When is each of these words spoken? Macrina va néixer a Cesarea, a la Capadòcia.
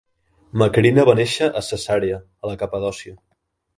Macrina 0.61 1.03
va 1.09 1.15
néixer 1.19 1.49
a 1.61 1.63
Cesarea, 1.67 2.21
a 2.47 2.51
la 2.53 2.57
Capadòcia. 2.63 3.15